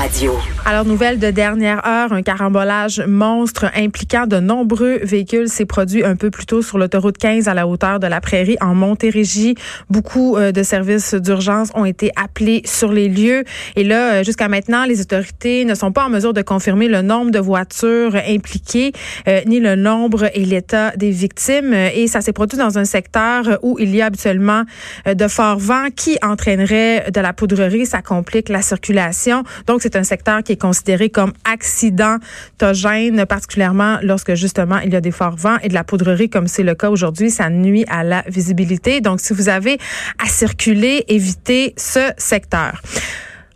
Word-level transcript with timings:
Radio. 0.00 0.59
Alors, 0.66 0.84
nouvelle 0.84 1.18
de 1.18 1.30
dernière 1.30 1.84
heure, 1.86 2.12
un 2.12 2.22
carambolage 2.22 3.02
monstre 3.06 3.66
impliquant 3.74 4.26
de 4.26 4.38
nombreux 4.38 4.98
véhicules 5.02 5.48
s'est 5.48 5.64
produit 5.64 6.04
un 6.04 6.16
peu 6.16 6.30
plus 6.30 6.44
tôt 6.44 6.62
sur 6.62 6.78
l'autoroute 6.78 7.16
15 7.18 7.48
à 7.48 7.54
la 7.54 7.66
hauteur 7.66 7.98
de 7.98 8.06
la 8.06 8.20
Prairie 8.20 8.56
en 8.60 8.74
Montérégie. 8.74 9.56
Beaucoup 9.88 10.36
euh, 10.36 10.52
de 10.52 10.62
services 10.62 11.14
d'urgence 11.14 11.70
ont 11.74 11.86
été 11.86 12.12
appelés 12.14 12.62
sur 12.66 12.92
les 12.92 13.08
lieux. 13.08 13.44
Et 13.74 13.84
là, 13.84 14.12
euh, 14.12 14.22
jusqu'à 14.22 14.48
maintenant, 14.48 14.84
les 14.84 15.00
autorités 15.00 15.64
ne 15.64 15.74
sont 15.74 15.92
pas 15.92 16.04
en 16.04 16.10
mesure 16.10 16.34
de 16.34 16.42
confirmer 16.42 16.88
le 16.88 17.02
nombre 17.02 17.30
de 17.30 17.38
voitures 17.38 18.14
impliquées, 18.28 18.92
euh, 19.28 19.40
ni 19.46 19.60
le 19.60 19.76
nombre 19.76 20.30
et 20.34 20.44
l'état 20.44 20.90
des 20.96 21.10
victimes. 21.10 21.72
Et 21.72 22.06
ça 22.06 22.20
s'est 22.20 22.34
produit 22.34 22.58
dans 22.58 22.78
un 22.78 22.84
secteur 22.84 23.58
où 23.62 23.78
il 23.80 23.96
y 23.96 24.02
a 24.02 24.06
habituellement 24.06 24.64
de 25.06 25.28
forts 25.28 25.58
vents 25.58 25.88
qui 25.94 26.18
entraîneraient 26.22 27.10
de 27.10 27.20
la 27.20 27.32
poudrerie. 27.32 27.86
Ça 27.86 28.02
complique 28.02 28.50
la 28.50 28.62
circulation. 28.62 29.42
Donc, 29.66 29.80
c'est 29.82 29.96
un 29.96 30.04
secteur 30.04 30.42
qui 30.42 30.49
est 30.50 30.60
considéré 30.60 31.10
comme 31.10 31.32
accidentogène, 31.44 33.24
particulièrement 33.26 33.98
lorsque 34.02 34.34
justement 34.34 34.78
il 34.78 34.92
y 34.92 34.96
a 34.96 35.00
des 35.00 35.10
forts 35.10 35.36
vents 35.36 35.58
et 35.62 35.68
de 35.68 35.74
la 35.74 35.84
poudrerie, 35.84 36.28
comme 36.28 36.46
c'est 36.46 36.62
le 36.62 36.74
cas 36.74 36.90
aujourd'hui. 36.90 37.30
Ça 37.30 37.50
nuit 37.50 37.84
à 37.88 38.04
la 38.04 38.22
visibilité. 38.26 39.00
Donc, 39.00 39.20
si 39.20 39.32
vous 39.32 39.48
avez 39.48 39.78
à 40.18 40.26
circuler, 40.26 41.04
évitez 41.08 41.74
ce 41.76 42.10
secteur. 42.16 42.80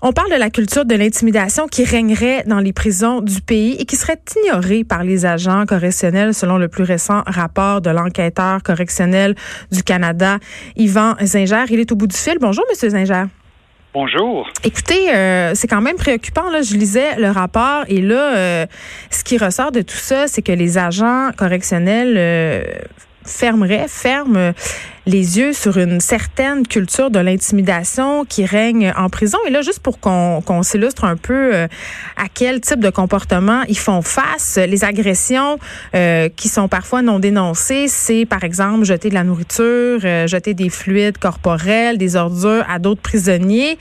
On 0.06 0.12
parle 0.12 0.30
de 0.30 0.36
la 0.36 0.50
culture 0.50 0.84
de 0.84 0.94
l'intimidation 0.94 1.66
qui 1.66 1.82
régnerait 1.82 2.44
dans 2.46 2.58
les 2.58 2.74
prisons 2.74 3.22
du 3.22 3.40
pays 3.40 3.74
et 3.78 3.86
qui 3.86 3.96
serait 3.96 4.20
ignorée 4.36 4.84
par 4.84 5.02
les 5.02 5.24
agents 5.24 5.64
correctionnels 5.64 6.34
selon 6.34 6.58
le 6.58 6.68
plus 6.68 6.84
récent 6.84 7.22
rapport 7.26 7.80
de 7.80 7.88
l'enquêteur 7.88 8.62
correctionnel 8.62 9.34
du 9.72 9.82
Canada, 9.82 10.36
Yvan 10.76 11.14
Zinger. 11.22 11.64
Il 11.70 11.80
est 11.80 11.90
au 11.90 11.96
bout 11.96 12.06
du 12.06 12.16
fil. 12.16 12.36
Bonjour, 12.38 12.64
Monsieur 12.68 12.90
Zinger. 12.90 13.24
Bonjour. 13.94 14.50
Écoutez, 14.64 15.14
euh, 15.14 15.52
c'est 15.54 15.68
quand 15.68 15.80
même 15.80 15.94
préoccupant. 15.94 16.50
Là. 16.50 16.62
Je 16.62 16.74
lisais 16.74 17.14
le 17.14 17.30
rapport 17.30 17.84
et 17.86 18.00
là, 18.00 18.36
euh, 18.36 18.66
ce 19.08 19.22
qui 19.22 19.38
ressort 19.38 19.70
de 19.70 19.82
tout 19.82 19.94
ça, 19.94 20.26
c'est 20.26 20.42
que 20.42 20.50
les 20.50 20.78
agents 20.78 21.30
correctionnels 21.36 22.16
euh, 22.16 22.64
fermerait, 23.24 23.86
ferme 23.86 24.52
les 25.06 25.38
yeux 25.38 25.52
sur 25.52 25.76
une 25.76 26.00
certaine 26.00 26.66
culture 26.66 27.10
de 27.10 27.18
l'intimidation 27.18 28.24
qui 28.24 28.44
règne 28.44 28.92
en 28.96 29.08
prison. 29.08 29.38
Et 29.46 29.50
là, 29.50 29.62
juste 29.62 29.80
pour 29.80 30.00
qu'on 30.00 30.62
s'illustre 30.62 31.04
un 31.04 31.16
peu 31.16 31.54
euh, 31.54 31.66
à 32.16 32.26
quel 32.32 32.60
type 32.60 32.80
de 32.80 32.90
comportement 32.90 33.62
ils 33.68 33.78
font 33.78 34.02
face, 34.02 34.58
les 34.66 34.84
agressions 34.84 35.58
euh, 35.94 36.28
qui 36.34 36.48
sont 36.48 36.68
parfois 36.68 37.02
non 37.02 37.18
dénoncées, 37.18 37.86
c'est 37.88 38.24
par 38.24 38.44
exemple 38.44 38.84
jeter 38.84 39.10
de 39.10 39.14
la 39.14 39.24
nourriture, 39.24 40.00
euh, 40.04 40.26
jeter 40.26 40.54
des 40.54 40.70
fluides 40.70 41.18
corporels, 41.18 41.98
des 41.98 42.16
ordures 42.16 42.64
à 42.68 42.78
d'autres 42.78 43.02
prisonniers, 43.02 43.78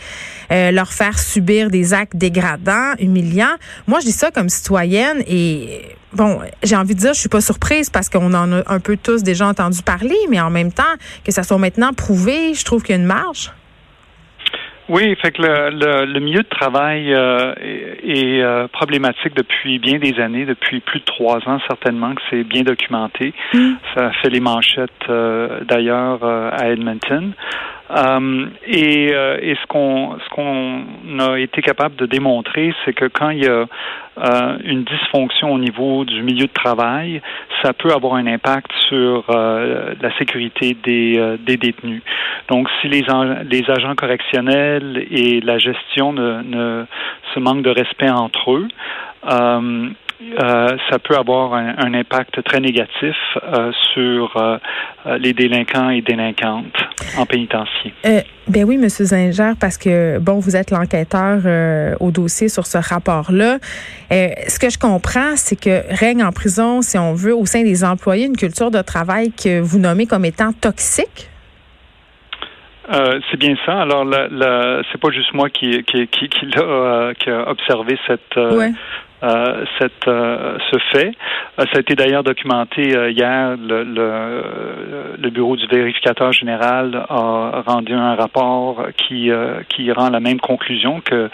leur 0.49 0.93
faire 0.93 1.17
subir 1.17 1.71
des 1.71 1.95
actes 1.95 2.15
dégradants, 2.15 2.93
humiliants. 2.99 3.55
Moi, 3.87 4.01
je 4.01 4.05
dis 4.05 4.11
ça 4.11 4.29
comme 4.29 4.49
citoyenne 4.49 5.23
et 5.27 5.81
bon, 6.13 6.39
j'ai 6.61 6.75
envie 6.75 6.95
de 6.95 6.99
dire, 6.99 7.13
je 7.13 7.19
suis 7.19 7.29
pas 7.29 7.41
surprise 7.41 7.89
parce 7.89 8.09
qu'on 8.09 8.33
en 8.33 8.51
a 8.51 8.63
un 8.67 8.79
peu 8.79 8.97
tous 8.97 9.23
déjà 9.23 9.47
entendu 9.47 9.81
parler, 9.81 10.15
mais 10.29 10.39
en 10.39 10.49
même 10.49 10.71
temps, 10.71 10.83
que 11.25 11.31
ça 11.31 11.43
soit 11.43 11.57
maintenant 11.57 11.93
prouvé, 11.93 12.53
je 12.53 12.63
trouve 12.65 12.83
qu'il 12.83 12.95
y 12.95 12.97
a 12.97 13.01
une 13.01 13.07
marge. 13.07 13.51
Oui, 14.89 15.15
fait 15.21 15.31
que 15.31 15.41
le, 15.41 16.05
le, 16.05 16.19
milieu 16.19 16.43
de 16.43 16.49
travail 16.49 17.13
euh, 17.13 17.53
est, 17.57 18.41
euh, 18.41 18.67
problématique 18.67 19.33
depuis 19.33 19.79
bien 19.79 19.97
des 19.97 20.19
années, 20.19 20.45
depuis 20.45 20.81
plus 20.81 20.99
de 20.99 21.05
trois 21.05 21.37
ans 21.47 21.59
certainement 21.67 22.13
que 22.13 22.21
c'est 22.29 22.43
bien 22.43 22.63
documenté. 22.63 23.33
Mm. 23.53 23.71
Ça 23.95 24.11
fait 24.21 24.29
les 24.29 24.41
manchettes 24.41 24.91
euh, 25.09 25.61
d'ailleurs 25.63 26.23
à 26.23 26.67
Edmonton. 26.67 27.31
Euh, 27.93 28.45
et, 28.65 29.13
euh, 29.13 29.37
et, 29.41 29.55
ce 29.55 29.67
qu'on 29.67 30.17
ce 30.17 30.29
qu'on 30.29 31.19
a 31.19 31.37
été 31.39 31.61
capable 31.61 31.95
de 31.95 32.05
démontrer, 32.05 32.73
c'est 32.83 32.93
que 32.93 33.05
quand 33.05 33.29
il 33.29 33.43
y 33.43 33.47
a 33.47 33.65
euh, 34.17 34.57
une 34.63 34.83
dysfonction 34.83 35.53
au 35.53 35.59
niveau 35.59 36.03
du 36.03 36.23
milieu 36.23 36.47
de 36.47 36.53
travail, 36.53 37.21
ça 37.61 37.73
peut 37.73 37.91
avoir 37.91 38.15
un 38.15 38.25
impact 38.25 38.71
sur 38.87 39.25
la 39.29 40.17
sécurité 40.17 40.75
des, 40.83 41.37
des 41.45 41.57
détenus. 41.57 42.01
Donc, 42.49 42.67
si 42.81 42.89
les, 42.89 43.05
les 43.49 43.63
agents 43.69 43.95
correctionnels 43.95 45.05
et 45.09 45.39
la 45.41 45.57
gestion 45.57 46.13
ne, 46.13 46.41
ne 46.41 46.85
se 47.33 47.39
manquent 47.39 47.61
de 47.61 47.69
respect 47.69 48.09
entre 48.09 48.51
eux, 48.51 48.67
euh, 50.39 50.77
ça 50.89 50.99
peut 50.99 51.15
avoir 51.15 51.53
un, 51.53 51.93
impact 51.93 52.43
très 52.43 52.59
négatif 52.59 53.15
euh, 53.43 53.71
sur 53.93 54.35
euh, 54.37 54.57
les 55.19 55.33
délinquants 55.33 55.89
et 55.89 56.01
délinquantes 56.01 56.75
en 57.17 57.25
pénitencier. 57.25 57.93
ben 58.47 58.63
oui, 58.63 58.77
Monsieur 58.77 59.05
Zinger, 59.05 59.53
parce 59.59 59.77
que 59.77 60.19
bon, 60.19 60.39
vous 60.39 60.55
êtes 60.55 60.71
l'enquêteur 60.71 61.97
au 61.99 62.11
dossier 62.11 62.49
sur 62.49 62.65
ce 62.65 62.77
rapport-là. 62.77 63.57
ce 64.09 64.59
que 64.59 64.69
je 64.69 64.79
comprends, 64.79 65.35
c'est 65.35 65.59
que 65.59 65.81
règne 65.93 66.23
en 66.23 66.31
prison, 66.31 66.81
si 66.81 66.97
on 66.97 67.13
veut, 67.13 67.35
au 67.35 67.45
sein 67.45 67.63
des 67.63 67.83
employés, 67.83 68.25
une 68.25 68.37
culture 68.37 68.71
de 68.71 68.81
travail 68.81 69.31
que 69.31 69.59
vous 69.59 69.79
nommez 69.79 70.07
comme 70.07 70.25
étant 70.25 70.51
toxique? 70.53 71.29
c'est 73.31 73.37
bien 73.37 73.55
ça. 73.65 73.81
Alors, 73.81 74.05
c'est 74.91 74.99
pas 74.99 75.11
juste 75.11 75.33
moi 75.33 75.49
qui 75.49 75.83
qui 75.83 76.07
qui, 76.07 76.29
qui, 76.29 76.45
a, 76.59 77.49
observé 77.49 77.97
cette 78.07 78.37
euh, 78.37 78.69
cette, 79.79 80.07
euh, 80.07 80.57
ce 80.71 80.79
fait. 80.91 81.11
Euh, 81.59 81.65
ça 81.71 81.77
a 81.77 81.79
été 81.79 81.95
d'ailleurs 81.95 82.23
documenté 82.23 82.81
hier. 83.11 83.55
Le, 83.57 85.29
bureau 85.29 85.55
du 85.55 85.65
vérificateur 85.65 86.31
général 86.31 87.05
a 87.09 87.63
rendu 87.65 87.93
un 87.93 88.13
rapport 88.13 88.85
qui, 88.97 89.31
qui 89.69 89.91
rend 89.91 90.09
la 90.09 90.19
même 90.19 90.39
conclusion 90.39 91.01
que, 91.01 91.27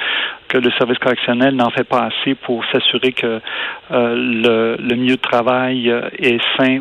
que 0.47 0.57
le 0.57 0.72
service 0.77 0.97
correctionnel 1.00 1.53
n'en 1.55 1.69
fait 1.69 1.83
pas 1.83 2.07
assez 2.07 2.35
pour 2.35 2.63
s'assurer 2.72 3.11
que 3.11 3.41
le, 3.89 4.95
milieu 4.95 5.17
de 5.17 5.21
travail 5.21 5.89
est 6.17 6.39
sain 6.57 6.79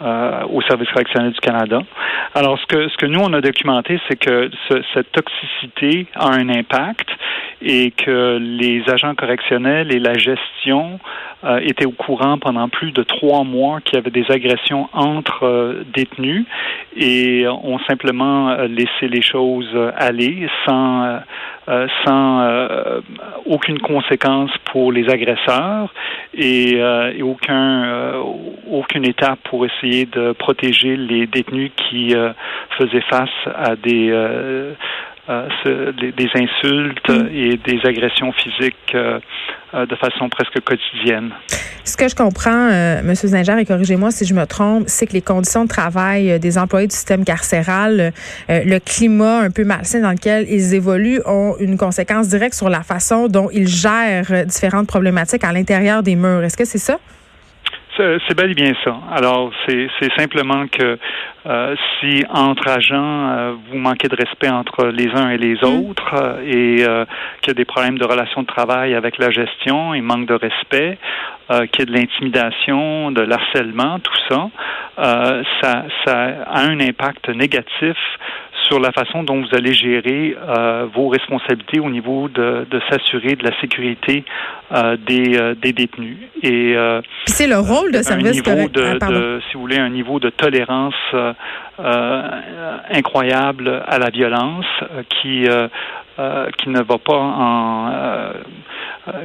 euh, 0.00 0.44
au 0.44 0.62
service 0.62 0.88
correctionnel 0.90 1.32
du 1.32 1.40
Canada. 1.40 1.80
Alors, 2.32 2.56
ce 2.60 2.66
que, 2.66 2.88
ce 2.88 2.96
que 2.98 3.06
nous, 3.06 3.18
on 3.18 3.32
a 3.32 3.40
documenté, 3.40 3.98
c'est 4.08 4.14
que 4.14 4.48
cette 4.94 5.10
toxicité 5.10 6.06
a 6.14 6.28
un 6.28 6.48
impact 6.50 7.08
et 7.62 7.90
que 7.90 8.38
les 8.38 8.82
agents 8.88 9.14
correctionnels 9.14 9.92
et 9.92 9.98
la 9.98 10.14
gestion 10.14 10.98
euh, 11.44 11.60
étaient 11.62 11.86
au 11.86 11.92
courant 11.92 12.38
pendant 12.38 12.68
plus 12.68 12.92
de 12.92 13.02
trois 13.02 13.44
mois 13.44 13.80
qu'il 13.80 13.94
y 13.94 13.98
avait 13.98 14.10
des 14.10 14.30
agressions 14.30 14.88
entre 14.92 15.44
euh, 15.44 15.84
détenus 15.94 16.44
et 16.96 17.46
ont 17.48 17.78
simplement 17.80 18.54
laissé 18.64 19.08
les 19.08 19.22
choses 19.22 19.68
aller 19.96 20.48
sans 20.66 21.20
euh, 21.68 21.86
sans 22.06 22.40
euh, 22.40 23.00
aucune 23.44 23.78
conséquence 23.78 24.50
pour 24.72 24.90
les 24.90 25.06
agresseurs 25.10 25.92
et, 26.32 26.76
euh, 26.76 27.12
et 27.14 27.22
aucun, 27.22 28.14
aucune 28.70 29.04
étape 29.04 29.38
pour 29.50 29.66
essayer 29.66 30.06
de 30.06 30.32
protéger 30.32 30.96
les 30.96 31.26
détenus 31.26 31.70
qui 31.76 32.14
faisaient 32.78 33.04
face 33.10 33.28
à 33.54 33.76
des 33.76 34.10
euh, 35.30 35.92
des 35.92 36.30
insultes 36.34 37.10
mm. 37.10 37.28
et 37.34 37.56
des 37.58 37.78
agressions 37.84 38.32
physiques 38.32 38.94
euh, 38.94 39.20
euh, 39.74 39.84
de 39.84 39.94
façon 39.96 40.30
presque 40.30 40.58
quotidienne. 40.60 41.32
Ce 41.84 41.98
que 41.98 42.08
je 42.08 42.14
comprends, 42.14 42.68
M. 42.70 43.14
Zinger, 43.14 43.56
et 43.58 43.66
corrigez-moi 43.66 44.10
si 44.10 44.24
je 44.24 44.32
me 44.32 44.46
trompe, 44.46 44.84
c'est 44.86 45.06
que 45.06 45.12
les 45.12 45.20
conditions 45.20 45.64
de 45.64 45.68
travail 45.68 46.40
des 46.40 46.56
employés 46.56 46.86
du 46.86 46.94
système 46.94 47.24
carcéral, 47.24 48.12
le 48.48 48.78
climat 48.78 49.40
un 49.40 49.50
peu 49.50 49.64
malsain 49.64 50.00
dans 50.00 50.12
lequel 50.12 50.46
ils 50.48 50.74
évoluent 50.74 51.20
ont 51.26 51.56
une 51.60 51.76
conséquence 51.76 52.28
directe 52.28 52.54
sur 52.54 52.68
la 52.68 52.82
façon 52.82 53.28
dont 53.28 53.48
ils 53.52 53.68
gèrent 53.68 54.46
différentes 54.46 54.86
problématiques 54.86 55.44
à 55.44 55.52
l'intérieur 55.52 56.02
des 56.02 56.14
murs. 56.14 56.42
Est-ce 56.42 56.56
que 56.56 56.66
c'est 56.66 56.78
ça? 56.78 56.98
C'est 57.98 58.36
bel 58.36 58.52
et 58.52 58.54
bien 58.54 58.74
ça. 58.84 58.96
Alors, 59.10 59.50
c'est 59.66 59.88
simplement 60.16 60.68
que 60.68 60.98
euh, 61.46 61.74
si 61.98 62.24
entre 62.30 62.68
agents, 62.68 63.28
euh, 63.30 63.54
vous 63.68 63.78
manquez 63.78 64.06
de 64.06 64.14
respect 64.14 64.48
entre 64.48 64.86
les 64.86 65.08
uns 65.16 65.30
et 65.30 65.36
les 65.36 65.54
mm. 65.54 65.64
autres 65.64 66.14
euh, 66.14 66.42
et 66.44 66.76
qu'il 67.40 67.48
y 67.48 67.50
a 67.50 67.54
des 67.54 67.64
problèmes 67.64 67.98
de 67.98 68.04
relations 68.04 68.42
de 68.42 68.46
travail 68.46 68.94
avec 68.94 69.18
la 69.18 69.30
gestion 69.30 69.94
et 69.94 70.00
manque 70.00 70.26
de 70.26 70.34
respect, 70.34 70.98
qu'il 71.72 71.80
y 71.80 71.82
a 71.82 71.86
de 71.86 71.92
l'intimidation, 71.92 73.10
de 73.10 73.22
l'harcèlement, 73.22 73.98
tout 74.00 74.12
ça, 74.28 74.50
ça, 75.62 75.84
ça 76.04 76.26
a 76.46 76.60
un 76.60 76.78
impact 76.78 77.30
négatif 77.30 77.96
sur 78.68 78.78
la 78.78 78.92
façon 78.92 79.22
dont 79.22 79.40
vous 79.40 79.56
allez 79.56 79.72
gérer 79.72 80.36
euh, 80.36 80.86
vos 80.94 81.08
responsabilités 81.08 81.80
au 81.80 81.90
niveau 81.90 82.28
de, 82.28 82.66
de 82.70 82.80
s'assurer 82.88 83.34
de 83.34 83.44
la 83.44 83.58
sécrété 83.60 84.24
euh, 84.72 84.96
des, 85.06 85.38
euh, 85.38 85.54
des 85.54 85.72
détenus. 85.72 86.18
Et 86.42 86.76
c'est 87.26 87.46
le 87.46 87.58
rôle 87.58 87.92
de 87.92 88.02
service 88.02 88.44
niveau 88.46 88.68
de, 88.68 88.98
ah, 89.00 89.06
de, 89.06 89.40
si 89.48 89.54
vous 89.54 89.62
voulez, 89.62 89.78
un 89.78 89.88
niveau 89.88 90.20
de 90.20 90.30
tolérance 90.30 90.94
incroyable 92.90 93.82
à 93.86 93.98
la 93.98 94.10
violence 94.10 94.66
qui 95.08 95.46
qui 96.58 96.68
ne 96.68 96.82
va 96.82 96.98
pas 96.98 97.18
en 97.18 97.92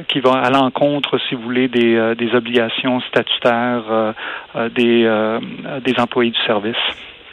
qui 0.08 0.20
va 0.20 0.34
à 0.34 0.50
l'encontre, 0.50 1.18
si 1.28 1.34
vous 1.34 1.42
voulez, 1.42 1.68
des, 1.68 2.14
des 2.16 2.34
obligations 2.34 3.00
statutaires 3.02 4.14
des, 4.74 5.38
des 5.84 5.94
employés 5.98 6.30
du 6.30 6.40
service. 6.46 6.76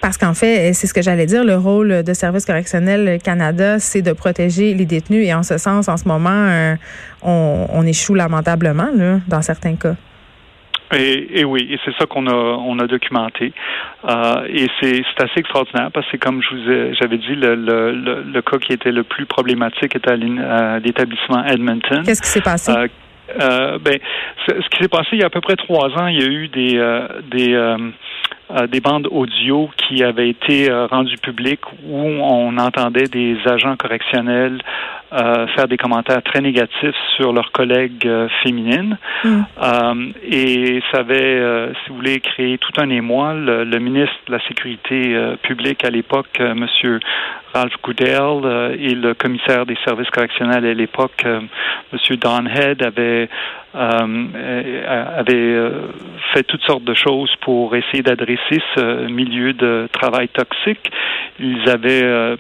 Parce 0.02 0.18
qu'en 0.18 0.34
fait, 0.34 0.74
c'est 0.74 0.88
ce 0.88 0.94
que 0.94 1.02
j'allais 1.02 1.26
dire, 1.26 1.44
le 1.44 1.56
rôle 1.56 2.04
de 2.04 2.14
Service 2.14 2.46
correctionnel 2.46 3.20
Canada, 3.24 3.80
c'est 3.80 4.02
de 4.02 4.14
protéger 4.14 4.74
les 4.74 4.86
détenus. 4.86 5.28
Et 5.28 5.34
en 5.34 5.44
ce 5.44 5.58
sens, 5.58 5.88
en 5.88 5.98
ce 5.98 6.08
moment, 6.08 6.76
on, 7.22 7.68
on, 7.72 7.86
échoue 7.86 8.16
lamentablement 8.16 8.90
là, 8.96 9.20
dans 9.28 9.42
certains 9.42 9.76
cas. 9.76 9.96
Et, 10.94 11.46
oui, 11.46 11.68
et 11.72 11.80
c'est 11.86 11.96
ça 11.98 12.06
qu'on 12.06 12.28
a 12.28 12.34
on 12.34 12.78
a 12.80 12.88
documenté. 12.88 13.54
Euh, 14.08 14.46
et 14.50 14.68
c'est 14.82 15.04
assez 15.20 15.40
extraordinaire 15.40 15.90
parce 15.94 16.10
que 16.12 16.18
comme 16.18 16.42
je 16.42 16.50
vous 16.50 16.96
j'avais 17.00 17.18
dit, 17.18 17.36
le, 17.36 17.56
le, 17.56 18.24
le, 18.24 18.42
cas 18.42 18.58
qui 18.58 18.74
était 18.74 18.92
le 18.92 19.04
plus 19.04 19.26
problématique 19.26 19.96
était 19.96 20.12
à 20.12 20.80
l'établissement 20.80 21.46
Edmonton. 21.46 22.04
Qu'est-ce 22.04 22.22
qui 22.22 22.28
s'est 22.28 22.42
passé? 22.42 22.72
Euh, 22.72 22.88
euh, 23.40 23.78
ben, 23.80 23.98
ce, 24.46 24.52
qui 24.70 24.82
s'est 24.82 24.90
passé 24.90 25.10
il 25.14 25.20
y 25.20 25.24
a 25.24 25.28
à 25.28 25.30
peu 25.30 25.42
près 25.42 25.56
trois 25.56 25.90
ans, 25.98 26.08
il 26.08 26.20
y 26.20 26.24
a 26.24 26.28
eu 26.28 26.48
des 26.50 26.78
euh, 26.78 27.08
des 27.30 27.54
euh, 27.54 27.78
des 28.70 28.80
bandes 28.80 29.08
audio 29.12 29.70
qui 29.78 30.04
avaient 30.04 30.30
été 30.30 30.72
rendues 30.90 31.18
publiques 31.18 31.66
où 31.86 31.98
on 31.98 32.58
entendait 32.58 33.08
des 33.08 33.38
agents 33.46 33.76
correctionnels 33.76 34.62
euh, 35.14 35.46
faire 35.48 35.68
des 35.68 35.76
commentaires 35.76 36.24
très 36.24 36.40
négatifs 36.40 36.96
sur 37.18 37.34
leurs 37.34 37.52
collègues 37.52 38.08
euh, 38.08 38.30
féminines. 38.44 38.98
Mm. 39.26 39.42
Euh, 39.62 40.12
et 40.24 40.82
ça 40.90 41.00
avait, 41.00 41.72
si 41.84 41.90
vous 41.90 41.96
voulez, 41.96 42.22
créé 42.22 42.58
tout 42.58 42.72
un 42.78 42.90
émoi. 42.90 43.34
Le, 43.34 43.66
le 43.66 43.80
ministre 43.80 44.16
de 44.28 44.32
la 44.32 44.40
Sécurité 44.48 45.18
publique 45.44 45.84
à 45.84 45.90
l'époque, 45.90 46.40
Monsieur 46.40 47.00
Ralph 47.54 47.74
Goodell, 47.84 48.78
et 48.80 48.96
le 48.96 49.14
commissaire 49.14 49.66
des 49.66 49.78
services 49.86 50.10
correctionnels 50.12 50.66
à 50.66 50.74
l'époque, 50.74 51.26
Monsieur 51.92 52.16
Don 52.16 52.46
Head, 52.46 52.82
avaient 52.82 53.28
avait 53.74 55.72
fait 56.34 56.44
toutes 56.44 56.64
sortes 56.64 56.84
de 56.84 56.94
choses 56.94 57.34
pour 57.42 57.76
essayer 57.76 58.04
d'adresser 58.04 58.62
ce 58.76 59.08
milieu 59.08 59.54
de 59.54 59.88
travail 59.92 60.30
toxique. 60.30 60.92
Ils 61.40 61.70
avaient 61.70 62.38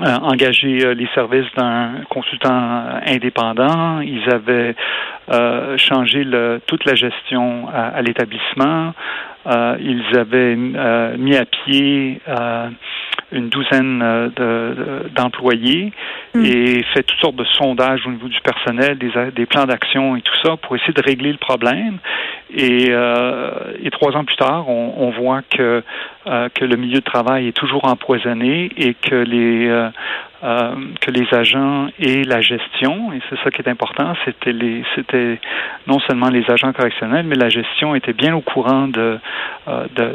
engagé 0.00 0.84
euh, 0.84 0.94
les 0.94 1.08
services 1.14 1.46
d'un 1.56 2.02
consultant 2.10 2.84
indépendant. 3.06 4.00
Ils 4.00 4.28
avaient 4.30 4.74
euh, 5.32 5.76
changé 5.78 6.24
le, 6.24 6.60
toute 6.66 6.84
la 6.84 6.94
gestion 6.94 7.68
à, 7.72 8.00
l'établissement. 8.02 8.92
ils 9.46 10.04
avaient 10.16 10.56
mis 10.56 11.36
à 11.36 11.44
pied 11.44 12.20
une 13.32 13.48
douzaine 13.48 14.30
d'employés 15.14 15.92
hmm. 16.34 16.44
et 16.44 16.84
fait 16.94 17.02
toutes 17.02 17.18
sortes 17.18 17.36
de 17.36 17.44
sondages 17.44 18.06
au 18.06 18.10
niveau 18.10 18.28
du 18.28 18.40
personnel, 18.40 18.98
des, 18.98 19.10
des 19.34 19.46
plans 19.46 19.64
d'action 19.64 20.16
et 20.16 20.22
tout 20.22 20.36
ça 20.44 20.56
pour 20.56 20.76
essayer 20.76 20.92
de 20.92 21.02
régler 21.02 21.32
le 21.32 21.38
problème. 21.38 21.98
Et, 22.54 22.90
et 22.90 23.90
trois 23.90 24.16
ans 24.16 24.24
plus 24.24 24.36
tard, 24.36 24.68
on, 24.68 24.94
on 24.96 25.10
voit 25.10 25.42
que 25.42 25.82
euh, 26.28 26.48
que 26.52 26.64
le 26.64 26.74
milieu 26.74 26.98
de 26.98 27.04
travail 27.04 27.46
est 27.46 27.56
toujours 27.56 27.84
empoisonné 27.84 28.68
et 28.76 28.94
que 28.94 29.14
les 29.14 29.68
euh, 29.68 29.88
euh, 30.42 30.74
que 31.00 31.12
les 31.12 31.24
agents 31.32 31.86
et 32.00 32.24
la 32.24 32.40
gestion, 32.40 33.12
et 33.12 33.20
c'est 33.30 33.36
ça 33.44 33.50
qui 33.52 33.62
est 33.62 33.68
important, 33.68 34.12
c'était 34.24 34.50
les 34.50 34.82
c'était 34.96 35.38
non 35.86 36.00
seulement 36.00 36.28
les 36.28 36.44
agents 36.50 36.72
correctionnels, 36.72 37.26
mais 37.28 37.36
la 37.36 37.48
gestion 37.48 37.94
était 37.94 38.12
bien 38.12 38.34
au 38.34 38.40
courant 38.40 38.88
de 38.88 39.20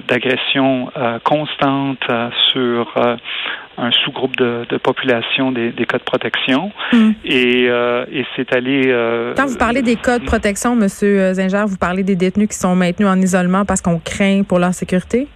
d'agressions 0.10 0.92
constantes 1.24 2.06
sur 2.52 2.94
un 3.78 3.92
sous-groupe 3.92 4.36
de, 4.36 4.66
de, 4.70 4.78
population 4.78 5.52
des, 5.52 5.72
des 5.72 5.86
cas 5.86 5.98
de 5.98 6.04
protection. 6.04 6.72
Mm. 6.92 7.12
Et, 7.24 7.64
et 7.66 8.26
c'est 8.36 8.54
allé. 8.54 8.94
Quand 9.38 9.48
vous 9.48 9.58
parlez 9.58 9.82
des 9.82 9.96
cas 9.96 10.20
de 10.20 10.26
protection, 10.26 10.76
Monsieur 10.76 11.34
Zinger, 11.34 11.64
vous 11.68 11.78
parlez 11.78 12.04
des 12.04 12.18
détenus 12.18 12.50
qui 12.50 12.58
sont 12.58 12.76
maintenus 12.76 13.08
en 13.08 13.20
isolement 13.20 13.64
parce 13.64 13.82
qu'on 13.82 14.00
craint 14.00 14.44
pour 14.44 14.60
leur 14.60 14.74
sécurité? 14.74 15.28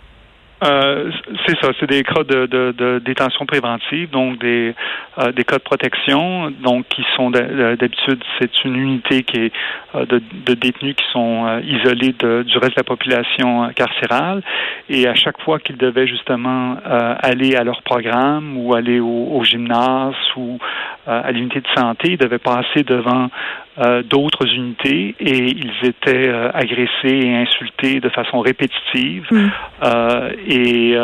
Euh, 0.63 1.11
c'est 1.45 1.59
ça, 1.59 1.71
c'est 1.79 1.89
des 1.89 2.03
cas 2.03 2.23
de, 2.23 2.45
de, 2.45 2.99
détention 2.99 3.45
préventive, 3.45 4.09
donc 4.09 4.39
des, 4.39 4.73
euh, 5.19 5.31
des 5.33 5.43
cas 5.43 5.57
de 5.57 5.63
protection, 5.63 6.49
donc 6.63 6.87
qui 6.87 7.03
sont 7.15 7.29
d'habitude, 7.29 8.23
c'est 8.39 8.63
une 8.63 8.75
unité 8.77 9.23
qui 9.23 9.37
est 9.37 9.53
euh, 9.95 10.05
de, 10.05 10.21
de, 10.45 10.53
détenus 10.53 10.95
qui 10.95 11.05
sont 11.11 11.59
isolés 11.61 12.13
du 12.13 12.57
reste 12.57 12.75
de 12.75 12.77
la 12.77 12.83
population 12.83 13.69
carcérale, 13.75 14.41
et 14.89 15.07
à 15.07 15.15
chaque 15.15 15.41
fois 15.41 15.59
qu'ils 15.59 15.77
devaient 15.77 16.07
justement 16.07 16.77
aller 16.85 17.55
à 17.55 17.63
leur 17.63 17.81
programme 17.81 18.57
ou 18.57 18.73
aller 18.75 18.99
au, 18.99 19.27
au 19.33 19.43
gymnase 19.43 20.15
ou 20.37 20.57
à 21.05 21.31
l'unité 21.31 21.59
de 21.59 21.67
santé, 21.75 22.11
ils 22.13 22.17
devaient 22.17 22.39
passer 22.39 22.83
devant 22.83 23.29
euh, 23.77 24.03
d'autres 24.03 24.47
unités 24.53 25.15
et 25.19 25.47
ils 25.47 25.85
étaient 25.85 26.29
euh, 26.29 26.49
agressés 26.53 27.09
et 27.09 27.35
insultés 27.35 27.99
de 27.99 28.07
façon 28.07 28.39
répétitive 28.39 29.27
mm. 29.29 29.49
euh, 29.83 30.31
et, 30.47 30.95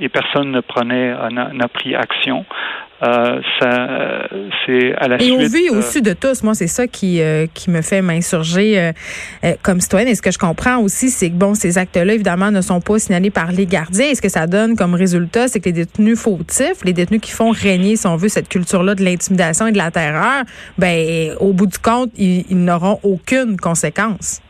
et, 0.00 0.08
personne 0.08 0.52
ne 0.52 0.60
prenait 0.60 1.12
n'a 1.30 1.68
pris 1.68 1.96
action. 1.96 2.44
Euh, 3.02 3.40
ça, 3.58 4.28
c'est 4.66 4.92
à 4.96 5.08
la 5.08 5.22
Et 5.22 5.30
au 5.30 5.38
vu 5.38 5.70
au-dessus 5.70 6.02
de 6.02 6.12
tous, 6.12 6.42
moi, 6.42 6.54
c'est 6.54 6.66
ça 6.66 6.86
qui, 6.86 7.22
euh, 7.22 7.46
qui 7.52 7.70
me 7.70 7.80
fait 7.80 8.02
m'insurger 8.02 8.92
euh, 9.42 9.54
comme 9.62 9.80
citoyenne. 9.80 10.08
Et 10.08 10.14
ce 10.14 10.22
que 10.22 10.30
je 10.30 10.38
comprends 10.38 10.78
aussi, 10.78 11.08
c'est 11.08 11.30
que, 11.30 11.34
bon, 11.34 11.54
ces 11.54 11.78
actes-là, 11.78 12.12
évidemment, 12.12 12.50
ne 12.50 12.60
sont 12.60 12.80
pas 12.80 12.98
signalés 12.98 13.30
par 13.30 13.52
les 13.52 13.66
gardiens. 13.66 14.06
Et 14.10 14.14
ce 14.14 14.20
que 14.20 14.28
ça 14.28 14.46
donne 14.46 14.76
comme 14.76 14.94
résultat, 14.94 15.48
c'est 15.48 15.60
que 15.60 15.66
les 15.66 15.72
détenus 15.72 16.18
fautifs, 16.18 16.84
les 16.84 16.92
détenus 16.92 17.20
qui 17.20 17.32
font 17.32 17.50
régner, 17.50 17.96
si 17.96 18.06
on 18.06 18.16
veut, 18.16 18.28
cette 18.28 18.48
culture-là 18.48 18.94
de 18.94 19.02
l'intimidation 19.02 19.66
et 19.66 19.72
de 19.72 19.78
la 19.78 19.90
terreur, 19.90 20.44
ben, 20.76 21.34
au 21.40 21.52
bout 21.52 21.66
du 21.66 21.78
compte, 21.78 22.10
ils 22.18 22.44
n'auront 22.50 23.00
aucune 23.02 23.56
conséquence. 23.56 24.42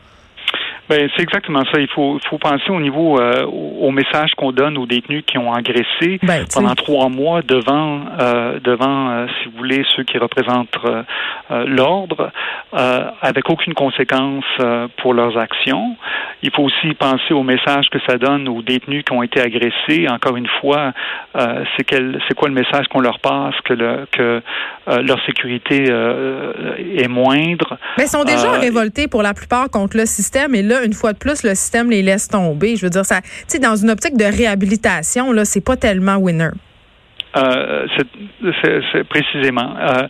Ben, 0.91 1.09
c'est 1.15 1.23
exactement 1.23 1.63
ça. 1.71 1.79
Il 1.79 1.87
faut, 1.87 2.19
faut 2.29 2.37
penser 2.37 2.69
au 2.69 2.81
niveau 2.81 3.17
euh, 3.17 3.45
au 3.45 3.91
message 3.91 4.31
qu'on 4.35 4.51
donne 4.51 4.77
aux 4.77 4.85
détenus 4.85 5.23
qui 5.25 5.37
ont 5.37 5.53
agressé 5.53 6.19
ben, 6.21 6.43
pendant 6.53 6.75
trois 6.75 7.07
mois 7.07 7.41
devant 7.41 8.01
euh, 8.19 8.59
devant, 8.59 9.09
euh, 9.09 9.25
si 9.27 9.47
vous 9.47 9.57
voulez, 9.57 9.85
ceux 9.95 10.03
qui 10.03 10.17
représentent 10.17 10.75
l'ordre, 11.49 12.31
avec 12.73 13.49
aucune 13.49 13.73
conséquence 13.73 14.43
pour 14.97 15.13
leurs 15.13 15.37
actions. 15.37 15.95
Il 16.43 16.51
faut 16.51 16.63
aussi 16.63 16.93
penser 16.93 17.33
au 17.33 17.43
message 17.43 17.89
que 17.89 17.99
ça 18.07 18.17
donne 18.17 18.47
aux 18.47 18.61
détenus 18.61 19.03
qui 19.05 19.13
ont 19.13 19.23
été 19.23 19.39
agressés. 19.39 20.07
Encore 20.09 20.37
une 20.37 20.47
fois, 20.59 20.93
c'est 21.33 21.83
quel 21.85 22.19
c'est 22.27 22.33
quoi 22.33 22.47
le 22.47 22.55
message 22.55 22.87
qu'on 22.87 23.01
leur 23.01 23.19
passe 23.19 23.55
que 23.65 23.73
le, 23.73 24.07
que 24.11 24.41
leur 24.87 25.23
sécurité 25.25 25.83
est 25.83 27.07
moindre. 27.07 27.77
Mais 27.97 28.05
ils 28.05 28.09
sont 28.09 28.23
déjà 28.23 28.51
révoltés 28.51 29.07
pour 29.07 29.21
la 29.21 29.33
plupart 29.33 29.69
contre 29.69 29.97
le 29.97 30.05
système 30.05 30.55
et 30.55 30.63
là 30.63 30.80
une 30.83 30.93
fois 30.93 31.13
de 31.13 31.17
plus, 31.17 31.43
le 31.43 31.55
système 31.55 31.89
les 31.89 32.01
laisse 32.01 32.27
tomber. 32.27 32.75
Je 32.75 32.85
veux 32.85 32.89
dire, 32.89 33.05
ça, 33.05 33.21
dans 33.61 33.75
une 33.75 33.89
optique 33.89 34.17
de 34.17 34.25
réhabilitation, 34.25 35.31
là, 35.31 35.45
c'est 35.45 35.61
pas 35.61 35.77
tellement 35.77 36.17
winner. 36.17 36.49
Euh, 37.35 37.87
c'est 38.61 39.03
précisément. 39.05 39.73
Euh, 39.79 40.07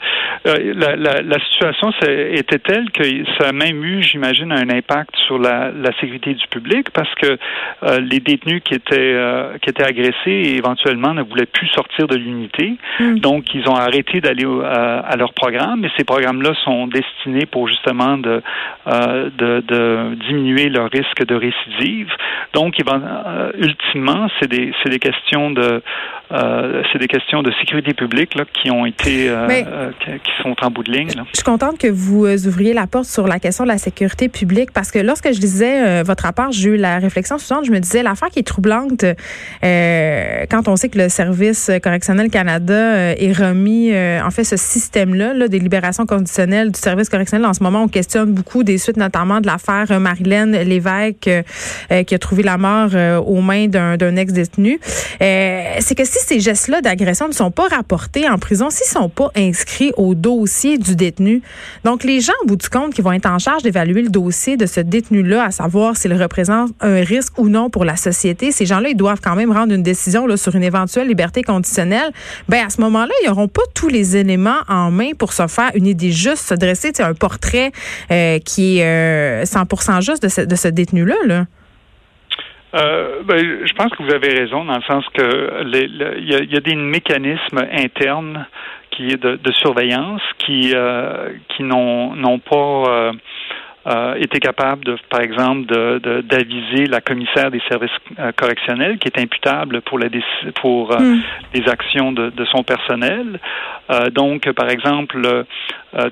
euh, 0.47 0.73
la, 0.75 0.95
la, 0.95 1.21
la, 1.21 1.39
situation 1.39 1.91
était 2.01 2.57
telle 2.57 2.89
que 2.91 3.03
ça 3.37 3.49
a 3.49 3.51
même 3.51 3.83
eu, 3.83 4.01
j'imagine, 4.01 4.51
un 4.51 4.69
impact 4.69 5.15
sur 5.27 5.37
la, 5.37 5.71
la, 5.71 5.91
sécurité 5.99 6.33
du 6.33 6.47
public 6.47 6.89
parce 6.91 7.13
que 7.15 7.37
euh, 7.83 7.99
les 7.99 8.19
détenus 8.19 8.61
qui 8.63 8.73
étaient 8.73 9.17
qui 9.61 9.69
étaient 9.69 9.83
agressés 9.83 10.55
éventuellement 10.57 11.13
ne 11.13 11.21
voulaient 11.21 11.45
plus 11.45 11.67
sortir 11.67 12.07
de 12.07 12.15
l'unité, 12.15 12.77
hmm. 12.99 13.19
donc 13.19 13.53
ils 13.53 13.67
ont 13.69 13.75
arrêté 13.75 14.19
d'aller 14.19 14.45
à 14.45 15.15
leur 15.15 15.33
programme. 15.33 15.85
Et 15.85 15.91
ces 15.97 16.03
programmes-là 16.03 16.53
sont 16.63 16.87
destinés 16.87 17.45
pour 17.45 17.67
justement 17.67 18.17
de, 18.17 18.41
de, 18.87 19.59
de 19.59 20.15
diminuer 20.27 20.69
leur 20.69 20.89
risque 20.89 21.25
de 21.25 21.35
récidive. 21.35 22.09
Donc, 22.53 22.77
ultimement, 23.57 24.27
c'est 24.39 24.49
des 24.49 24.73
c'est 24.81 24.89
des 24.89 24.99
questions 24.99 25.51
de 25.51 25.83
c'est 26.91 26.99
des 26.99 27.07
questions 27.11 27.43
de 27.43 27.51
sécurité 27.59 27.93
publique 27.93 28.35
là, 28.35 28.45
qui 28.45 28.71
ont 28.71 28.85
été 28.85 29.29
euh, 29.29 29.47
euh, 29.49 29.91
qui, 29.99 30.31
sont 30.41 30.55
en 30.61 30.71
bout 30.71 30.83
de 30.83 30.91
ligne. 30.91 31.09
Je 31.09 31.35
suis 31.35 31.43
contente 31.43 31.77
que 31.77 31.87
vous 31.87 32.25
euh, 32.25 32.37
ouvriez 32.47 32.73
la 32.73 32.87
porte 32.87 33.05
sur 33.05 33.27
la 33.27 33.37
question 33.37 33.65
de 33.65 33.69
la 33.69 33.77
sécurité 33.77 34.29
publique 34.29 34.71
parce 34.71 34.91
que 34.91 34.99
lorsque 34.99 35.33
je 35.33 35.39
lisais 35.41 36.03
votre 36.03 36.23
rapport, 36.23 36.51
j'ai 36.51 36.69
eu 36.69 36.77
la 36.77 36.99
réflexion 36.99 37.37
suivante. 37.37 37.65
Je 37.65 37.71
me 37.71 37.79
disais 37.79 38.01
l'affaire 38.01 38.29
qui 38.29 38.39
est 38.39 38.47
troublante 38.47 39.03
quand 39.61 40.67
on 40.67 40.75
sait 40.75 40.89
que 40.89 40.97
le 40.97 41.09
service 41.09 41.69
correctionnel 41.83 42.29
Canada 42.29 43.13
est 43.13 43.33
remis 43.33 43.91
en 43.93 44.31
fait 44.31 44.43
ce 44.43 44.57
système-là 44.57 45.33
là, 45.33 45.47
des 45.47 45.59
libérations 45.59 46.05
conditionnelles 46.05 46.71
du 46.71 46.79
service 46.79 47.09
correctionnel. 47.09 47.45
En 47.45 47.53
ce 47.53 47.63
moment, 47.63 47.83
on 47.83 47.87
questionne 47.87 48.31
beaucoup 48.31 48.63
des 48.63 48.77
suites, 48.77 48.97
notamment 48.97 49.41
de 49.41 49.47
l'affaire 49.47 49.99
Marilène 49.99 50.51
Lévesque 50.63 51.29
qui 52.07 52.15
a 52.15 52.19
trouvé 52.19 52.43
la 52.43 52.57
mort 52.57 52.91
aux 53.27 53.41
mains 53.41 53.67
d'un 53.67 54.15
ex-détenu. 54.15 54.79
c'est 55.19 55.95
que 55.97 56.05
si 56.05 56.19
ces 56.19 56.39
gestes-là 56.39 56.81
agressions 57.01 57.27
ne 57.27 57.33
sont 57.33 57.51
pas 57.51 57.67
rapportés 57.67 58.29
en 58.29 58.37
prison 58.37 58.69
s'ils 58.69 58.87
sont 58.87 59.09
pas 59.09 59.29
inscrits 59.35 59.91
au 59.97 60.15
dossier 60.15 60.77
du 60.77 60.95
détenu. 60.95 61.41
Donc, 61.83 62.03
les 62.03 62.21
gens, 62.21 62.33
au 62.43 62.47
bout 62.47 62.55
du 62.55 62.69
compte, 62.69 62.93
qui 62.93 63.01
vont 63.01 63.11
être 63.11 63.25
en 63.25 63.39
charge 63.39 63.63
d'évaluer 63.63 64.01
le 64.01 64.09
dossier 64.09 64.57
de 64.57 64.65
ce 64.65 64.79
détenu-là, 64.79 65.45
à 65.45 65.51
savoir 65.51 65.97
s'il 65.97 66.13
représente 66.13 66.71
un 66.79 67.03
risque 67.03 67.37
ou 67.37 67.49
non 67.49 67.69
pour 67.69 67.85
la 67.85 67.95
société, 67.95 68.51
ces 68.51 68.65
gens-là, 68.65 68.89
ils 68.89 68.97
doivent 68.97 69.21
quand 69.21 69.35
même 69.35 69.51
rendre 69.51 69.73
une 69.73 69.83
décision 69.83 70.27
sur 70.37 70.55
une 70.55 70.63
éventuelle 70.63 71.07
liberté 71.07 71.43
conditionnelle. 71.43 72.11
Ben, 72.47 72.65
à 72.65 72.69
ce 72.69 72.81
moment-là, 72.81 73.13
ils 73.23 73.27
n'auront 73.27 73.47
pas 73.47 73.63
tous 73.73 73.87
les 73.87 74.17
éléments 74.17 74.59
en 74.67 74.91
main 74.91 75.11
pour 75.17 75.33
se 75.33 75.47
faire 75.47 75.71
une 75.73 75.87
idée 75.87 76.11
juste, 76.11 76.47
se 76.47 76.53
dresser 76.53 76.91
un 76.99 77.13
portrait 77.13 77.71
euh, 78.11 78.39
qui 78.39 78.79
est 78.79 79.43
100% 79.43 79.97
euh, 79.97 80.01
juste 80.01 80.23
de 80.23 80.55
ce, 80.55 80.67
détenu-là. 80.67 81.15
Là. 81.25 81.45
Euh, 82.73 83.21
ben, 83.23 83.65
je 83.65 83.73
pense 83.73 83.91
que 83.91 84.03
vous 84.03 84.13
avez 84.13 84.29
raison 84.29 84.63
dans 84.63 84.75
le 84.75 84.81
sens 84.83 85.03
que 85.13 85.63
il 85.73 86.51
y, 86.51 86.55
a, 86.55 86.59
des 86.61 86.75
mécanismes 86.75 87.65
internes 87.73 88.45
qui 88.91 89.07
de, 89.07 89.35
de 89.35 89.51
surveillance 89.51 90.21
qui 90.37 90.71
euh, 90.73 91.33
qui 91.49 91.63
n'ont 91.63 92.39
pas 92.39 93.11
euh, 93.87 94.13
été 94.15 94.39
capable, 94.39 94.85
de, 94.85 94.95
par 95.09 95.21
exemple, 95.21 95.65
d'aviser 95.65 96.83
de, 96.85 96.91
la 96.91 97.01
commissaire 97.01 97.49
des 97.49 97.61
services 97.67 97.91
correctionnels 98.37 98.99
qui 98.99 99.07
est 99.07 99.19
imputable 99.19 99.81
pour, 99.81 99.97
la, 99.97 100.07
pour 100.61 100.93
hmm. 100.93 101.19
les 101.55 101.67
actions 101.67 102.11
de, 102.11 102.29
de 102.29 102.45
son 102.45 102.63
personnel. 102.63 103.39
donc, 104.11 104.49
par 104.51 104.69
exemple, 104.69 105.45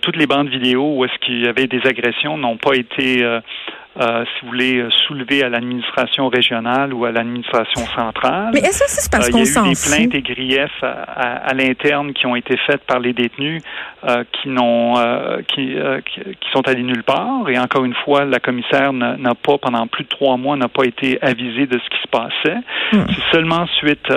toutes 0.02 0.16
les 0.16 0.26
bandes 0.26 0.50
vidéo 0.50 0.96
où 0.96 1.06
est-ce 1.06 1.18
qu'il 1.20 1.46
y 1.46 1.48
avait 1.48 1.68
des 1.68 1.82
agressions 1.86 2.38
n'ont 2.40 2.58
pas 2.58 2.74
été 2.74 3.24
euh, 3.98 4.24
si 4.24 4.46
vous 4.46 4.52
voulez, 4.52 4.78
euh, 4.78 4.90
soulever 5.08 5.44
à 5.44 5.50
l'administration 5.50 6.30
régionale 6.30 6.94
ou 6.94 7.06
à 7.06 7.12
l'administration 7.12 7.86
centrale. 7.88 8.52
Mais 8.54 8.60
est-ce 8.60 8.84
que 8.84 8.90
c'est 8.90 9.12
parce 9.12 9.30
qu'on 9.32 9.44
s'en 9.46 9.66
Il 9.66 9.68
y 9.68 9.70
a 9.70 9.72
eu 9.72 10.08
des 10.08 10.10
plaintes 10.10 10.16
et 10.16 10.22
griefs 10.22 10.84
à, 10.84 11.54
l'interne 11.56 12.14
qui 12.14 12.28
ont 12.28 12.36
été 12.36 12.56
faites 12.68 12.84
par 12.86 13.00
les 13.00 13.14
détenus 13.14 13.64
euh, 14.08 14.24
qui 14.32 14.50
n'ont 14.50 14.94
qui, 15.48 15.76
qui, 16.06 16.50
sont 16.54 16.68
allés 16.68 16.84
nulle 16.84 17.04
part. 17.04 17.50
Et 17.50 17.58
encore 17.58 17.84
une 17.84 17.96
fois, 17.96 18.26
la 18.26 18.40
commissaire 18.40 18.94
n'a 18.94 19.36
pas, 19.36 19.58
pendant 19.58 19.88
plus 19.88 20.04
de 20.04 20.10
trois 20.10 20.38
mois, 20.38 20.56
n'a 20.56 20.70
pas 20.70 20.86
été 20.86 21.18
avisée 21.22 21.66
de 21.66 21.80
ce 21.80 21.90
qui 21.90 22.02
se 22.02 22.08
passait. 22.08 22.60
Hmm. 22.94 23.06
C'est 23.10 23.36
seulement 23.36 23.66
suite 23.80 24.08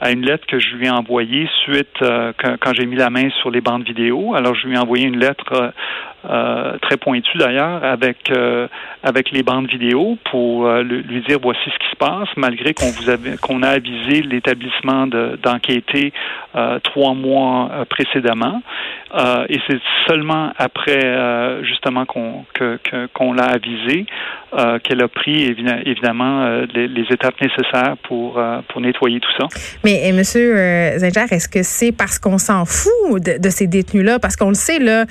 à 0.00 0.10
une 0.10 0.24
lettre 0.24 0.46
que 0.46 0.60
je 0.60 0.76
lui 0.76 0.86
ai 0.86 0.90
envoyée 0.90 1.48
suite 1.64 1.98
quand, 1.98 2.56
quand 2.60 2.72
j'ai 2.72 2.86
mis 2.86 2.96
la 2.96 3.10
main 3.10 3.28
sur 3.40 3.50
les 3.50 3.60
bandes 3.60 3.84
vidéo. 3.84 4.34
Alors, 4.34 4.54
je 4.54 4.68
lui 4.68 4.76
ai 4.76 4.78
envoyé 4.78 5.06
une 5.06 5.18
lettre 5.18 5.72
euh, 6.24 6.78
très 6.82 6.96
pointu 6.96 7.36
d'ailleurs 7.36 7.82
avec 7.82 8.30
euh, 8.30 8.68
avec 9.02 9.32
les 9.32 9.42
bandes 9.42 9.66
vidéo 9.66 10.16
pour 10.30 10.68
euh, 10.68 10.84
lui 10.84 11.20
dire 11.26 11.38
voici 11.42 11.64
ce 11.64 11.78
qui 11.78 11.90
se 11.90 11.96
passe 11.96 12.28
malgré 12.36 12.74
qu'on 12.74 12.92
vous 12.92 13.10
qu'on 13.40 13.64
a 13.64 13.70
avisé 13.70 14.22
l'établissement 14.22 15.08
d'enquêter 15.08 16.12
trois 16.84 17.14
mois 17.14 17.70
précédemment 17.88 18.62
et 19.48 19.58
c'est 19.66 19.80
seulement 20.06 20.52
après 20.58 21.62
justement 21.62 22.04
qu'on 22.06 22.44
qu'on 23.14 23.32
l'a 23.32 23.46
avisé 23.46 24.06
qu'elle 24.84 25.02
a 25.02 25.08
pris 25.08 25.42
évidemment 25.42 26.62
les, 26.74 27.06
étapes 27.10 27.40
nécessaires 27.40 27.96
pour 28.04 28.40
pour 28.68 28.80
nettoyer 28.80 29.20
tout 29.20 29.30
ça. 29.38 29.46
Mais 29.84 30.08
et 30.08 30.12
Monsieur 30.12 30.54
Zinger, 30.98 31.26
est-ce 31.30 31.48
que 31.48 31.62
c'est 31.62 31.92
parce 31.92 32.18
qu'on 32.18 32.38
s'en 32.38 32.64
fout 32.64 33.22
de, 33.22 33.40
de 33.40 33.50
ces 33.50 33.66
détenus 33.66 34.04
là 34.04 34.18
parce 34.18 34.36
qu'on 34.36 34.48
le 34.48 34.54
sait 34.54 34.78
là 34.78 35.04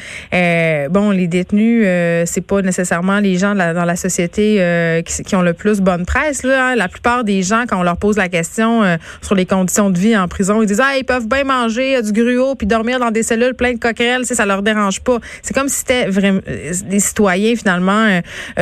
bon 0.89 1.00
les 1.09 1.27
détenus, 1.27 1.83
euh, 1.85 2.23
c'est 2.27 2.45
pas 2.45 2.61
nécessairement 2.61 3.19
les 3.19 3.37
gens 3.37 3.55
dans 3.55 3.85
la 3.85 3.95
société 3.95 4.57
euh, 4.59 5.01
qui, 5.01 5.35
ont 5.35 5.41
le 5.41 5.53
plus 5.53 5.81
bonne 5.81 6.05
presse. 6.05 6.45
Hein. 6.45 6.75
La 6.75 6.87
plupart 6.87 7.23
des 7.23 7.41
gens, 7.41 7.63
quand 7.67 7.79
on 7.79 7.83
leur 7.83 7.97
pose 7.97 8.17
la 8.17 8.29
question 8.29 8.83
euh, 8.83 8.97
sur 9.21 9.33
les 9.33 9.47
conditions 9.47 9.89
de 9.89 9.97
vie 9.97 10.15
en 10.15 10.27
prison, 10.27 10.61
ils 10.61 10.67
disent 10.67 10.81
ah 10.83 10.97
ils 10.97 11.03
peuvent 11.03 11.27
bien 11.27 11.43
manger 11.43 11.99
du 12.03 12.11
gruau 12.11 12.53
puis 12.53 12.67
dormir 12.67 12.99
dans 12.99 13.09
des 13.09 13.23
cellules 13.23 13.55
pleines 13.55 13.75
de 13.75 13.79
coquerelles, 13.79 14.25
ça 14.25 14.45
leur 14.45 14.61
dérange 14.61 15.01
pas. 15.01 15.17
C'est 15.41 15.53
comme 15.53 15.67
si 15.67 15.79
c'était 15.79 16.07
des 16.07 16.99
citoyens 16.99 17.55
finalement 17.55 18.21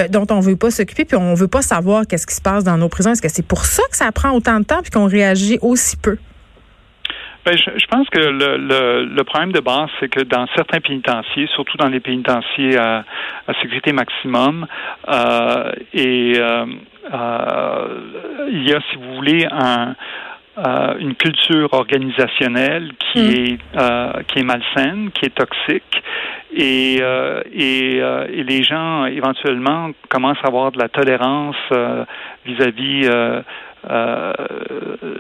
dont 0.10 0.27
on 0.29 0.39
veut 0.39 0.55
pas 0.55 0.72
s'occuper 0.72 1.03
puis 1.03 1.17
on 1.17 1.34
veut 1.34 1.48
pas 1.48 1.62
savoir 1.62 2.08
qu'est-ce 2.08 2.27
qui 2.27 2.36
se 2.36 2.41
passe 2.41 2.63
dans 2.63 2.77
nos 2.77 2.89
prisons. 2.89 3.12
Est-ce 3.12 3.22
que 3.22 3.29
c'est 3.29 3.46
pour 3.46 3.65
ça 3.65 3.84
que 3.91 3.98
ça 3.98 4.12
prend 4.12 4.31
autant 4.31 4.60
de 4.60 4.65
temps 4.65 4.81
puis 4.81 4.91
qu'on 4.91 5.08
réagit 5.08 5.60
aussi 5.62 5.98
peu? 5.98 6.17
Ben, 7.50 7.58
je, 7.58 7.86
pense 7.88 8.08
que 8.10 8.20
le, 8.20 8.58
le, 8.58 9.06
le, 9.06 9.24
problème 9.24 9.51
de 9.51 9.60
base, 9.60 9.89
c'est 10.00 10.08
que 10.08 10.20
dans 10.20 10.46
certains 10.56 10.82
pénitenciers, 10.82 11.48
surtout 11.56 11.77
dans 11.77 11.88
les 11.88 12.00
pénitenciers 12.00 12.77
à, 12.77 13.03
à 13.48 13.53
sécurité 13.60 13.91
maximum, 13.91 14.68
euh, 15.08 15.72
et 15.91 16.34
euh, 16.38 16.65
euh, 17.12 17.88
il 18.51 18.70
y 18.70 18.72
a, 18.72 18.79
si 18.91 18.98
vous 18.98 19.15
voulez, 19.15 19.48
un, 19.51 19.96
une 21.00 21.15
culture 21.15 21.74
organisationnelle 21.74 22.91
qui 23.00 23.20
mm. 23.20 23.29
est 23.32 23.60
euh, 23.77 24.12
qui 24.27 24.39
est 24.39 24.44
malsaine, 24.44 25.10
qui 25.15 25.25
est 25.25 25.34
toxique, 25.34 26.03
et 26.56 27.00
euh, 27.01 27.41
et, 27.51 27.96
et, 27.98 28.44
les 28.44 28.62
gens 28.62 29.06
éventuellement 29.06 29.89
commencent 30.10 30.44
à 30.44 30.50
avoir 30.50 30.72
de 30.72 30.77
la 30.77 30.89
tolérance 30.89 31.56
vis-à-vis 32.46 33.10
euh, 33.89 34.33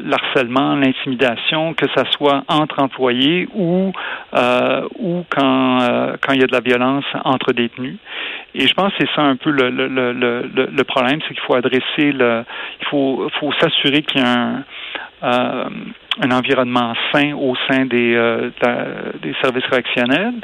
l'harcèlement, 0.03 0.75
l'intimidation, 0.75 1.73
que 1.73 1.85
ça 1.95 2.03
soit 2.11 2.43
entre 2.49 2.81
employés 2.81 3.47
ou 3.53 3.93
euh, 4.33 4.81
ou 4.97 5.23
quand 5.29 5.81
euh, 5.81 6.17
quand 6.21 6.33
il 6.33 6.41
y 6.41 6.43
a 6.43 6.47
de 6.47 6.51
la 6.51 6.59
violence 6.59 7.05
entre 7.23 7.53
détenus. 7.53 7.95
Et 8.53 8.67
je 8.67 8.73
pense 8.73 8.91
que 8.93 9.05
c'est 9.05 9.15
ça 9.15 9.21
un 9.21 9.37
peu 9.37 9.51
le, 9.51 9.69
le, 9.69 9.87
le, 9.87 10.11
le, 10.11 10.69
le 10.71 10.83
problème, 10.83 11.19
c'est 11.21 11.33
qu'il 11.33 11.43
faut 11.43 11.55
adresser 11.55 12.11
le, 12.11 12.43
il 12.81 12.87
faut 12.87 13.29
faut 13.39 13.51
s'assurer 13.53 14.01
qu'il 14.01 14.21
y 14.21 14.23
a 14.23 14.29
un 14.29 14.63
un 16.21 16.31
environnement 16.31 16.93
sain 17.11 17.33
au 17.33 17.53
sein 17.69 17.85
des, 17.85 18.15
des 19.21 19.35
services 19.41 19.65
correctionnels 19.67 20.35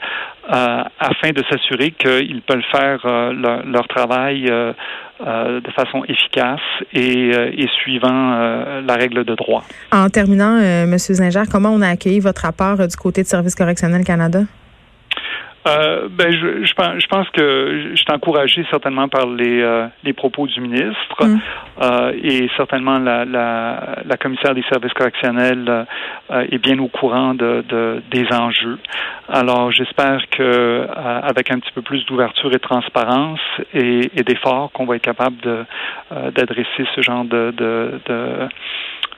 afin 0.50 1.30
de 1.32 1.42
s'assurer 1.50 1.92
qu'ils 1.92 2.42
peuvent 2.42 2.62
faire 2.72 3.00
leur, 3.34 3.88
travail 3.88 4.52
de 5.20 5.72
façon 5.72 6.04
efficace 6.08 6.60
et, 6.94 7.30
et 7.30 7.68
suivant 7.82 8.82
la 8.82 8.96
règle 8.96 9.24
de 9.24 9.36
droit. 9.36 9.64
En 9.92 10.10
terminant, 10.10 10.58
M. 10.58 10.98
Zinger, 10.98 11.44
comment 11.52 11.70
on 11.70 11.82
a 11.82 11.90
accueilli 11.90 12.20
votre 12.20 12.42
rapport 12.42 12.88
du 12.88 12.96
côté 12.96 13.24
de 13.24 13.28
Service 13.28 13.56
correctionnel 13.56 14.04
Canada? 14.04 14.42
Euh, 15.68 16.08
ben, 16.10 16.32
je, 16.32 16.66
je, 16.66 16.74
pense, 16.74 17.02
je 17.02 17.08
pense 17.08 17.30
que 17.30 17.92
je 17.92 17.96
suis 17.96 18.12
encouragé 18.12 18.66
certainement 18.70 19.08
par 19.08 19.28
les, 19.28 19.62
euh, 19.62 19.88
les 20.04 20.14
propos 20.14 20.46
du 20.46 20.62
ministre 20.62 21.26
mm. 21.26 21.40
euh, 21.82 22.12
et 22.22 22.50
certainement 22.56 23.00
la, 23.00 23.26
la, 23.26 23.98
la, 24.06 24.18
commissaire 24.18 24.54
des 24.54 24.64
services 24.72 24.94
correctionnels 24.94 25.86
euh, 26.30 26.46
est 26.52 26.60
bien 26.60 26.78
au 26.80 26.88
courant 26.88 27.34
de, 27.34 27.64
de 27.68 28.02
des 28.12 28.28
enjeux. 28.32 28.78
Alors, 29.28 29.72
j'espère 29.72 30.22
que 30.30 30.88
avec 30.96 31.50
un 31.50 31.60
petit 31.60 31.72
peu 31.72 31.82
plus 31.82 32.06
d'ouverture 32.06 32.50
et 32.52 32.58
de 32.58 32.60
transparence 32.60 33.40
et, 33.74 34.12
et 34.16 34.24
d'efforts, 34.24 34.72
qu'on 34.72 34.86
va 34.86 34.98
être 34.98 35.02
capable 35.02 35.38
de 35.42 35.66
d'adresser 36.36 36.86
ce 36.96 37.02
genre 37.02 37.26
de, 37.26 37.52
de, 37.58 38.00
de 38.06 38.36
euh, 38.36 38.48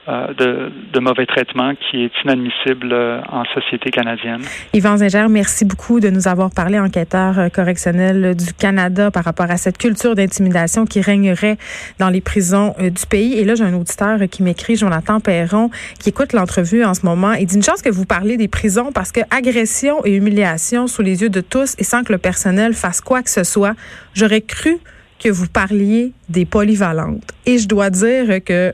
de, 0.08 0.72
de, 0.92 1.00
mauvais 1.00 1.26
traitements 1.26 1.74
qui 1.74 2.04
est 2.04 2.12
inadmissible 2.24 2.92
euh, 2.92 3.20
en 3.30 3.44
société 3.46 3.90
canadienne. 3.90 4.40
Yvan 4.72 4.96
Zinger, 4.96 5.26
merci 5.28 5.64
beaucoup 5.64 6.00
de 6.00 6.08
nous 6.08 6.28
avoir 6.28 6.50
parlé, 6.50 6.78
enquêteur 6.78 7.38
euh, 7.38 7.48
correctionnel 7.48 8.34
du 8.34 8.52
Canada, 8.54 9.10
par 9.10 9.24
rapport 9.24 9.50
à 9.50 9.56
cette 9.56 9.76
culture 9.76 10.14
d'intimidation 10.14 10.86
qui 10.86 11.00
régnerait 11.00 11.58
dans 11.98 12.08
les 12.08 12.20
prisons 12.20 12.74
du 12.78 13.06
pays. 13.06 13.38
Et 13.38 13.44
là, 13.44 13.54
j'ai 13.54 13.64
un 13.64 13.74
auditeur 13.74 14.18
qui 14.30 14.42
m'écrit, 14.42 14.76
Jonathan 14.76 15.20
Perron, 15.20 15.70
qui 16.00 16.08
écoute 16.08 16.32
l'entrevue 16.32 16.84
en 16.84 16.94
ce 16.94 17.04
moment 17.04 17.32
et 17.32 17.44
dit 17.44 17.56
une 17.56 17.62
chance 17.62 17.82
que 17.82 17.90
vous 17.90 18.06
parlez 18.06 18.36
des 18.36 18.48
prisons 18.48 18.92
parce 18.92 19.12
que 19.12 19.20
agression 19.30 20.04
et 20.04 20.16
humiliation 20.16 20.86
sous 20.86 21.02
les 21.02 21.22
yeux 21.22 21.30
de 21.30 21.40
tous 21.40 21.74
et 21.78 21.84
sans 21.84 22.02
que 22.02 22.12
le 22.12 22.18
personnel 22.18 22.72
fasse 22.72 23.00
quoi 23.00 23.22
que 23.22 23.30
ce 23.30 23.44
soit, 23.44 23.74
j'aurais 24.14 24.40
cru 24.40 24.78
que 25.18 25.28
vous 25.28 25.48
parliez 25.48 26.12
des 26.28 26.44
polyvalentes. 26.44 27.32
Et 27.46 27.58
je 27.58 27.68
dois 27.68 27.90
dire 27.90 28.42
que 28.44 28.72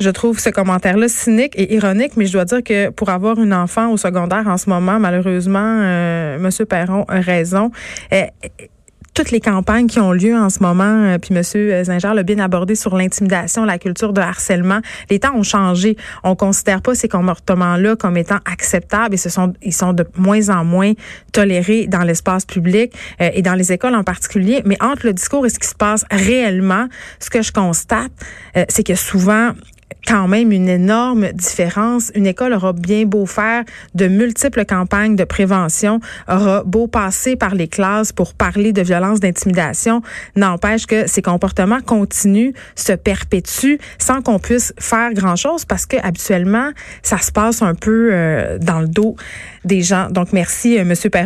je 0.00 0.10
trouve 0.10 0.38
ce 0.38 0.50
commentaire-là 0.50 1.08
cynique 1.08 1.54
et 1.56 1.74
ironique, 1.74 2.16
mais 2.16 2.26
je 2.26 2.32
dois 2.32 2.44
dire 2.44 2.62
que 2.62 2.90
pour 2.90 3.10
avoir 3.10 3.38
une 3.38 3.54
enfant 3.54 3.90
au 3.90 3.96
secondaire 3.96 4.46
en 4.46 4.56
ce 4.56 4.68
moment, 4.68 4.98
malheureusement, 4.98 5.80
euh, 5.82 6.38
Monsieur 6.38 6.64
Perron 6.64 7.04
a 7.08 7.20
raison. 7.20 7.70
Euh, 8.12 8.24
toutes 9.14 9.30
les 9.30 9.40
campagnes 9.40 9.86
qui 9.86 10.00
ont 10.00 10.10
lieu 10.10 10.36
en 10.36 10.50
ce 10.50 10.60
moment, 10.60 10.82
euh, 10.84 11.18
puis 11.18 11.32
Monsieur 11.32 11.84
Zinger 11.84 12.12
l'a 12.14 12.24
bien 12.24 12.40
abordé 12.40 12.74
sur 12.74 12.96
l'intimidation, 12.96 13.64
la 13.64 13.78
culture 13.78 14.12
de 14.12 14.20
harcèlement. 14.20 14.80
Les 15.08 15.20
temps 15.20 15.36
ont 15.36 15.44
changé. 15.44 15.96
On 16.24 16.34
considère 16.34 16.82
pas 16.82 16.96
ces 16.96 17.08
comportements-là 17.08 17.94
comme 17.94 18.16
étant 18.16 18.38
acceptables 18.44 19.14
et 19.14 19.18
ce 19.18 19.30
sont 19.30 19.54
ils 19.62 19.72
sont 19.72 19.92
de 19.92 20.04
moins 20.16 20.48
en 20.48 20.64
moins 20.64 20.92
tolérés 21.32 21.86
dans 21.86 22.02
l'espace 22.02 22.44
public 22.44 22.92
euh, 23.20 23.30
et 23.32 23.42
dans 23.42 23.54
les 23.54 23.72
écoles 23.72 23.94
en 23.94 24.02
particulier. 24.02 24.62
Mais 24.64 24.76
entre 24.82 25.06
le 25.06 25.12
discours 25.12 25.46
et 25.46 25.48
ce 25.48 25.60
qui 25.60 25.68
se 25.68 25.76
passe 25.76 26.04
réellement, 26.10 26.88
ce 27.20 27.30
que 27.30 27.42
je 27.42 27.52
constate, 27.52 28.12
c'est 28.68 28.84
que 28.84 28.94
souvent 28.94 29.52
quand 30.06 30.28
même 30.28 30.52
une 30.52 30.68
énorme 30.68 31.32
différence. 31.32 32.10
Une 32.14 32.26
école 32.26 32.52
aura 32.52 32.72
bien 32.72 33.04
beau 33.04 33.26
faire 33.26 33.64
de 33.94 34.06
multiples 34.08 34.64
campagnes 34.64 35.16
de 35.16 35.24
prévention, 35.24 36.00
aura 36.28 36.62
beau 36.64 36.86
passer 36.86 37.36
par 37.36 37.54
les 37.54 37.68
classes 37.68 38.12
pour 38.12 38.34
parler 38.34 38.72
de 38.72 38.82
violence, 38.82 39.20
d'intimidation, 39.20 40.02
n'empêche 40.36 40.86
que 40.86 41.06
ces 41.06 41.22
comportements 41.22 41.80
continuent, 41.80 42.52
se 42.74 42.92
perpétuent 42.92 43.78
sans 43.98 44.22
qu'on 44.22 44.38
puisse 44.38 44.72
faire 44.78 45.12
grand-chose 45.12 45.64
parce 45.64 45.86
que 45.86 45.96
habituellement, 46.02 46.70
ça 47.02 47.18
se 47.18 47.32
passe 47.32 47.62
un 47.62 47.74
peu 47.74 48.10
euh, 48.12 48.58
dans 48.58 48.80
le 48.80 48.88
dos 48.88 49.16
des 49.64 49.82
gens. 49.82 50.08
Donc 50.10 50.32
merci, 50.32 50.78
euh, 50.78 50.84
Monsieur 50.84 51.10
Perron. 51.10 51.22